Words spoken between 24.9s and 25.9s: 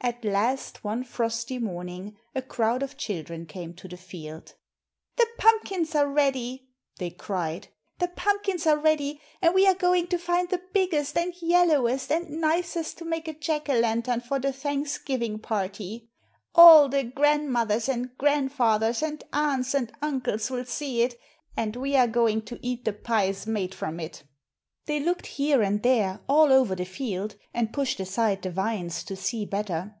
looked here and